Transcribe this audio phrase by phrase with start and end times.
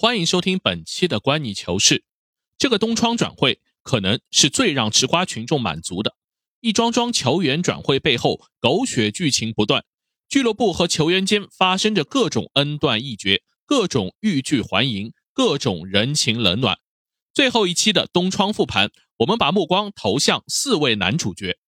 [0.00, 2.04] 欢迎收听本期的关你球事。
[2.56, 6.14] 这个东窗转会可能是最让吃瓜群众满足的，
[6.60, 9.84] 一桩桩球员转会背后狗血剧情不断，
[10.28, 16.78] 俱乐部和球员间发生着各种恩断义绝，各种欲拒还迎，各种人情冷暖。
[17.34, 21.58] 最后一期的东窗复盘，我们把目光投向四位男主角。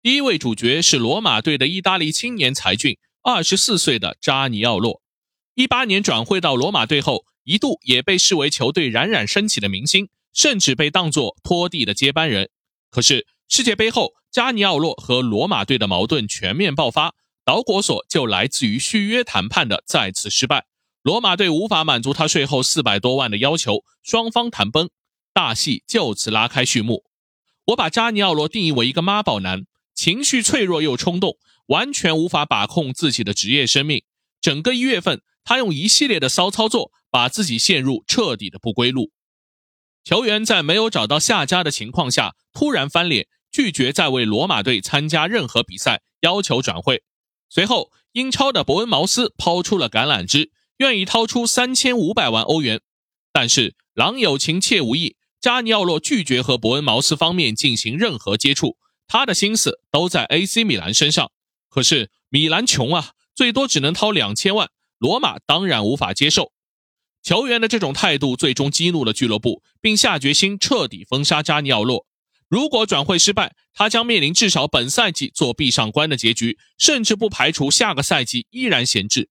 [0.00, 5.02] 第一位主角是罗马队的意大利青年才俊，二十四岁的扎尼奥洛，
[5.54, 7.24] 一八年转会到罗马队后。
[7.44, 12.50] 一度也被视为球队冉冉升起的明星，甚至被当作托蒂的接班人。
[12.90, 20.66] 可是世界杯后，加尼奥洛和罗马队的矛盾全面爆发，导火索就来自于续约谈判的再次失败。
[21.02, 24.88] 罗马队无法满足他税后四百多万的要求，双方谈崩，
[25.34, 27.04] 大戏就此拉开序幕。
[27.66, 31.36] 我把扎尼奥洛定义为一个妈宝男，情绪脆弱又冲动，
[31.66, 34.04] 完全无法把控自己的职业生命。
[34.40, 36.90] 整个一月份，他用一系列的骚操作。
[37.12, 39.10] 把自己陷入彻底的不归路。
[40.02, 47.02] 球员在没有找到下家的情况下，突然翻脸，拒绝再为罗马队参加任何比赛，要求转会。
[47.50, 52.80] 随后，英超的伯恩茅斯抛出了橄榄枝，愿意掏出三千五百万欧元。
[53.30, 61.30] 但是，郎有情妾无意，扎尼奥洛拒绝和伯恩茅斯方面进行任何接触，他的心思都在 AC 米兰身上。
[61.68, 64.70] 可是，米兰穷啊，最多只能掏两千万，
[65.02, 66.52] 罗马当然无法接受。
[67.24, 72.06] 球员的这种态度最终激怒了俱乐部，并下决心彻底封杀扎尼奥洛。
[72.48, 79.28] 如果转会失败，他将面临至少本赛季做闭上关的结局，甚至不排除下个赛季依然闲置。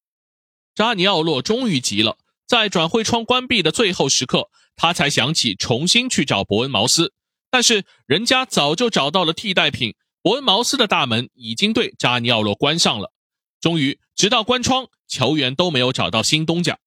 [0.75, 7.13] 扎尼奥洛终于急了，在转会窗关闭的最后时刻，他才想起重新去找伯恩茅斯，
[7.49, 13.13] 但是人家早就找到了替代品，伯恩茅斯的大门已经对扎尼奥洛关上了。
[13.61, 16.79] 终于，直到关窗，球员都没有找到新东家。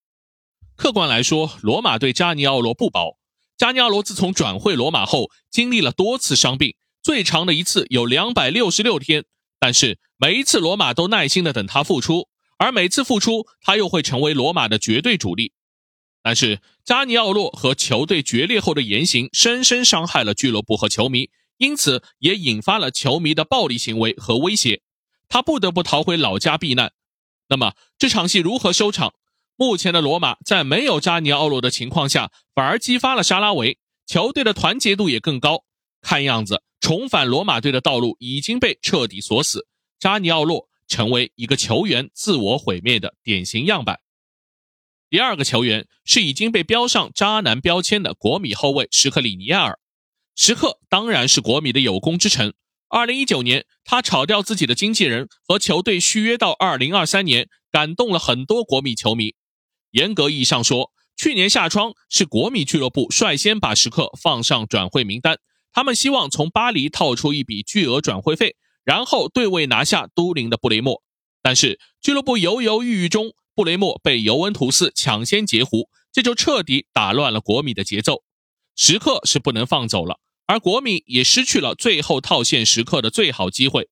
[0.74, 3.16] 客观来说，罗马对加尼奥罗不薄。
[3.56, 9.24] 加尼奥罗自从转会罗马后，经历了多次伤病，最长的一次有两百六十六天。
[9.60, 12.28] 但是每一次罗马都耐心的等他复出，
[12.58, 15.52] 而每次复出，他又会成为罗马的绝对主力。
[16.24, 24.82] 但是加尼奥洛和球队决裂后的言行，深深伤害了俱乐部和球迷，因此也引发了球迷的暴力行为和威胁。
[25.28, 26.92] 他不得不逃回老家避难。
[27.48, 29.14] 那么这场戏如何收场？
[29.56, 35.64] 目前的罗马在没有扎尼奥罗的情况下，反而激发了沙拉维，球队的团结度也更高。
[36.00, 39.68] 看样子，重返罗马队的道路已经被彻底锁死。
[40.00, 44.00] 扎尼奥洛成为一个球员自我毁灭的典型样板。
[45.08, 49.78] 第二个球员是已经被标上渣男标签的国米后卫什克里尼亚尔。
[50.34, 52.54] 什克当然是国米的有功之臣。
[52.94, 59.34] 二零一九年，他炒掉自己的经纪人和球队续约到二零二三年，感动了很多国米球迷。
[59.90, 65.40] 严格意义上说，去年夏窗是国米俱乐部率先把时刻放上转会名单。
[65.72, 68.54] 他们希望从巴黎套出一笔巨额转会费，
[68.84, 71.02] 然后对位拿下都灵的布雷默。
[71.42, 78.22] 但是俱乐部犹犹豫豫中，布雷默被尤文图斯抢先截胡，这就彻底打乱了国米的节奏。
[78.76, 83.88] 时刻是不能放走了，而国米也失去了最后套现时刻的最好机会。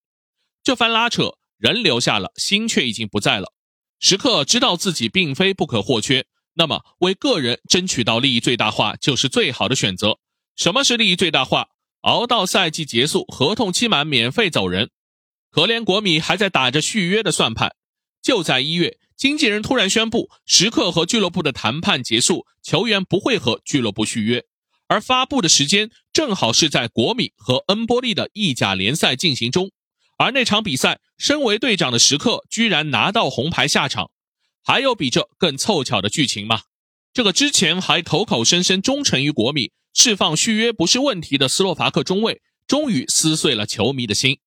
[0.62, 3.52] 这番拉扯，人留下了，心却已经不在了。
[3.98, 10.18] 时刻知道自己并非不可或缺，那么为个人争取到利益最大化就是最好的选择。
[10.56, 11.68] 什么是利益最大化？
[12.02, 14.90] 熬到赛季结束，合同期满，免费走人。
[15.50, 17.76] 可怜国米还在打着续约的算盘。
[18.20, 24.44] 就在一月，经纪人突然宣布，时刻和俱乐部的谈判结束，球员不会和俱乐部续约。
[24.92, 29.70] 而发布的时间正好是在国米和恩波利的意甲联赛进行中。
[30.18, 34.10] 而那场比赛，身为队长的时刻居然拿到红牌下场，
[34.62, 36.60] 还有比这更凑巧的剧情吗？
[37.14, 44.40] 这个之前还口口声声忠诚于国米、释放续约不是问题的斯洛伐克中卫，终于撕碎了球迷的心。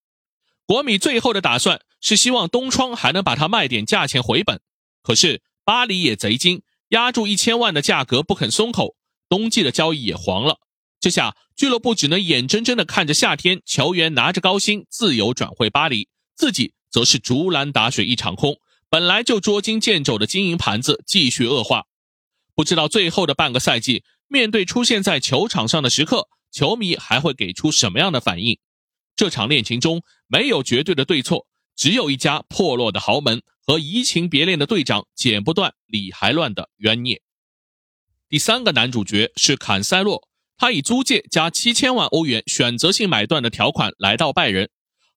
[0.64, 4.60] 国米最后的打算是希望东窗还能把他卖点价钱回本，
[5.02, 8.94] 可是巴黎也贼精，压住一千万的价格不肯松口，
[9.28, 10.58] 冬季的交易也黄了。
[11.00, 18.56] 这下俱乐部只能眼睁睁地看着夏天球员拿着高薪自由转会巴黎，自己则是竹篮打水一场空。
[18.88, 21.84] 本来就捉襟见肘的经营盘子继续恶化。
[22.54, 28.58] 不知道最后的半个赛季，面对出现在球场上的时刻，球迷还会给出什么样的反应？
[29.16, 31.46] 这场恋情中没有绝对的对错，
[31.76, 37.20] 只有一家破落的豪门和移情别恋的队长剪不断理还乱的冤孽。
[38.28, 40.28] 第三个男主角是坎塞洛。
[40.58, 44.70] 他以租借加七千万欧元选择性买断的条款来到拜仁，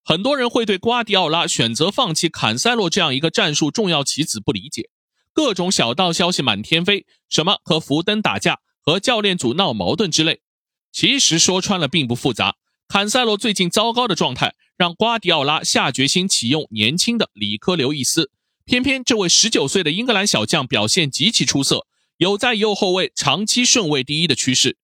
[0.04, 4.90] 很多人会对瓜迪奥拉选择放弃坎塞洛这样一个战术重要棋子不理解。
[5.32, 10.40] 各种小道消息满天飞，什么和福登打架、和教练组闹矛盾之类。
[10.92, 12.56] 其实说穿了并不复杂。
[12.86, 18.30] 坎塞洛最近糟糕的状态，让瓜迪奥拉下决心启用年轻的里科刘易斯。
[18.66, 21.86] 偏偏这位十九岁的英格兰小将表现极其出色，
[22.20, 24.76] 有在右后卫长期顺位第一的趋势。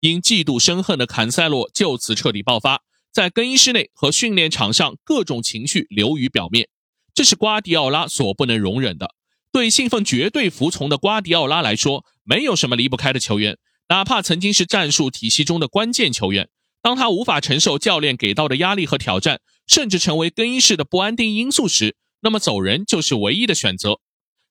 [0.00, 2.82] 因嫉妒生恨的坎塞洛就此彻底爆发，
[3.12, 6.68] 在更衣室内和训练场上各种情绪流于表面，
[7.14, 9.14] 这是瓜迪奥拉所不能容忍的。
[9.52, 13.56] 对信奉绝对服从的瓜迪奥拉来说，没有什么离不开的球员，
[13.88, 16.48] 哪怕曾经是战术体系中的关键球员。
[16.82, 24.00] 当他无法承受教练给到的压力和挑战，甚至成为更衣室的不安定因素时，那么走人就是唯一的选择。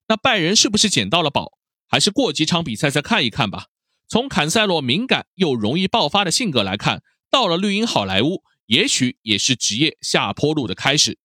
[0.07, 1.58] 那拜仁是不是捡到了宝？
[1.89, 3.65] 还是过几场比赛再看一看吧。
[4.07, 11.17] 从坎塞洛敏感又容易爆发的性格来看，到了绿茵好莱坞，也许也是职业下坡路的开始。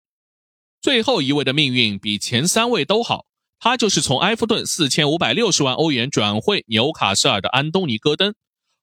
[0.82, 3.25] 最后一位的命运比前三位都好，
[3.58, 8.34] 他就是从埃弗顿四千五百六十万欧元转会纽卡斯尔的安东尼·戈登。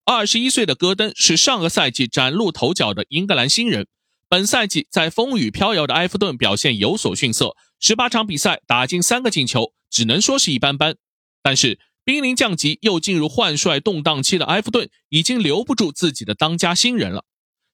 [0.04, 3.86] 二十一岁的戈登是上个赛季崭露头角的英格兰新人，
[4.28, 10.96] 本赛季在风雨飘摇的埃弗顿表现有所逊色，十八场比赛打进三个进球，只能说是一般般。
[11.44, 17.26] 但是濒临降级又进入换帅动荡期的埃弗顿已经留不住自己的当家新人了，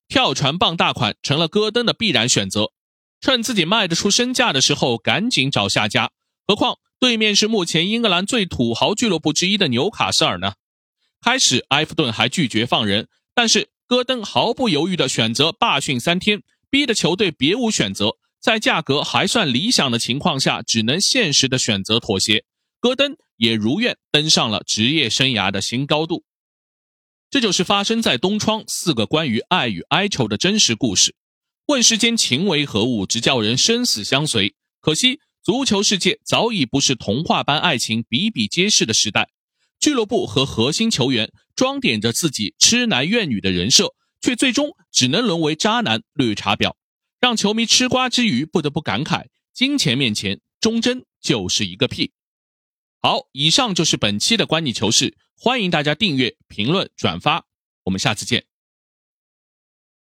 [0.08, 2.72] 跳船傍大款成了戈登的必然选择。
[3.20, 6.12] 趁自己卖得出身价的时候，赶紧找下家。
[6.46, 10.54] 何况对面是目前英格兰最土豪俱乐部之一的纽卡斯尔呢。
[11.20, 18.18] 开始，埃弗顿还拒绝放人，但是戈登毫不犹豫地选择罢训三天，逼得球队别无选择。
[18.40, 22.46] 在价格还算理想的情况下，只能现实的选择妥协。
[22.80, 26.24] 戈登也如愿登上了职业生涯的新高度。
[27.30, 31.16] 这就是发生在东窗四个关于爱与哀愁的真实故事。
[31.68, 34.56] 问世间情为何物，直叫人生死相随。
[34.80, 39.30] 可惜，足球世界早已不是童话般爱情比比皆是的时代。
[39.80, 46.76] 俱乐部和核心球员装点着自己痴男怨女的人设，却最终只能沦为渣男绿茶婊，
[47.20, 52.14] 让球迷吃瓜之余不得不感慨：金钱面前，忠贞就是一个屁。
[53.00, 57.46] 好，以上就是本期的观你球事，欢迎大家订阅、评论、转发，
[57.84, 58.46] 我们下次见。